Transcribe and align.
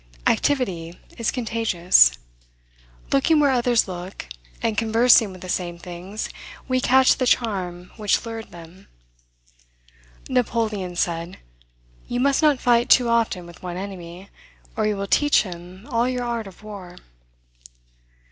Activity 0.25 0.99
is 1.19 1.29
contagious. 1.29 2.13
Looking 3.11 3.39
where 3.39 3.51
others 3.51 3.87
look, 3.87 4.25
and 4.63 4.75
conversing 4.75 5.31
with 5.31 5.41
the 5.41 5.47
same 5.47 5.77
things, 5.77 6.27
we 6.67 6.81
catch 6.81 7.17
the 7.17 7.27
charm 7.27 7.91
which 7.97 8.25
lured 8.25 8.49
them. 8.49 8.87
Napoleon 10.27 10.95
said, 10.95 11.37
"you 12.07 12.19
must 12.19 12.41
not 12.41 12.59
fight 12.59 12.89
too 12.89 13.09
often 13.09 13.45
with 13.45 13.61
one 13.61 13.77
enemy, 13.77 14.29
or 14.75 14.87
you 14.87 14.97
will 14.97 15.05
teach 15.05 15.43
him 15.43 15.85
all 15.91 16.09
your 16.09 16.23
art 16.23 16.47
of 16.47 16.63
war." 16.63 16.97